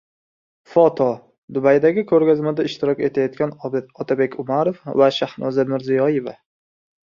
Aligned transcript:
Foto: 0.75 1.07
Dubaydagi 1.57 2.05
ko‘rgazmada 2.13 2.67
ishtirok 2.71 3.05
etayotgan 3.09 3.55
Otabek 4.07 4.41
Umarov 4.47 4.83
va 5.05 5.13
Shahnoza 5.23 5.71
Mirziyoyeva 5.75 6.39